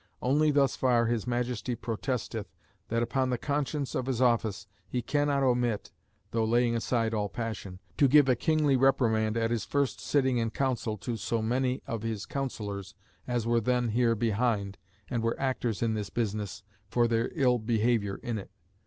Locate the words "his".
1.05-1.27, 4.07-4.19, 9.51-9.63, 12.01-12.25